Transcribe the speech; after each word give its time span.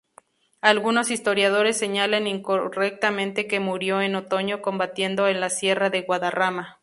Algunos 0.61 1.11
historiadores 1.11 1.77
señalan 1.77 2.25
incorrectamente 2.25 3.45
que 3.45 3.59
murió 3.59 4.01
en 4.01 4.15
otoño 4.15 4.59
combatiendo 4.59 5.27
en 5.27 5.39
la 5.39 5.51
sierra 5.51 5.91
de 5.91 6.01
Guadarrama. 6.01 6.79